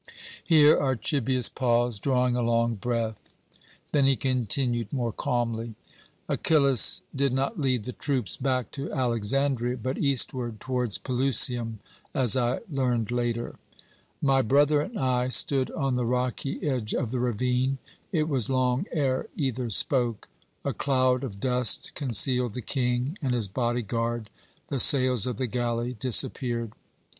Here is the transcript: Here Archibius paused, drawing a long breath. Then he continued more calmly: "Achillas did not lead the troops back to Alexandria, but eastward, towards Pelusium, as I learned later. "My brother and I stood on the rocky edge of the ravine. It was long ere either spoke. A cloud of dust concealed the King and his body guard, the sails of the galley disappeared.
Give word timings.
Here 0.43 0.75
Archibius 0.79 1.47
paused, 1.47 2.01
drawing 2.01 2.35
a 2.35 2.41
long 2.41 2.73
breath. 2.73 3.21
Then 3.91 4.07
he 4.07 4.15
continued 4.15 4.91
more 4.91 5.11
calmly: 5.11 5.75
"Achillas 6.27 7.03
did 7.15 7.31
not 7.31 7.59
lead 7.61 7.83
the 7.83 7.91
troops 7.91 8.35
back 8.35 8.71
to 8.71 8.91
Alexandria, 8.91 9.77
but 9.77 9.99
eastward, 9.99 10.59
towards 10.59 10.97
Pelusium, 10.97 11.81
as 12.15 12.35
I 12.35 12.61
learned 12.67 13.11
later. 13.11 13.57
"My 14.23 14.41
brother 14.41 14.81
and 14.81 14.97
I 14.97 15.29
stood 15.29 15.69
on 15.69 15.97
the 15.97 16.05
rocky 16.07 16.67
edge 16.67 16.95
of 16.95 17.11
the 17.11 17.19
ravine. 17.19 17.77
It 18.11 18.27
was 18.27 18.49
long 18.49 18.87
ere 18.91 19.27
either 19.37 19.69
spoke. 19.69 20.29
A 20.65 20.73
cloud 20.73 21.23
of 21.23 21.39
dust 21.39 21.93
concealed 21.93 22.55
the 22.55 22.63
King 22.63 23.19
and 23.21 23.35
his 23.35 23.47
body 23.47 23.83
guard, 23.83 24.31
the 24.69 24.79
sails 24.79 25.27
of 25.27 25.37
the 25.37 25.45
galley 25.45 25.93
disappeared. 25.93 26.71